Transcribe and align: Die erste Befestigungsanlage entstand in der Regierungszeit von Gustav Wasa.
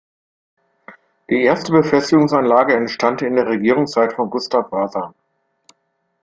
Die 1.29 1.43
erste 1.43 1.71
Befestigungsanlage 1.73 2.73
entstand 2.75 3.21
in 3.21 3.35
der 3.35 3.45
Regierungszeit 3.45 4.13
von 4.13 4.31
Gustav 4.31 4.71
Wasa. 4.71 5.13